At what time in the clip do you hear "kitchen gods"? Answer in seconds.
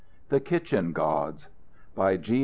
0.39-1.47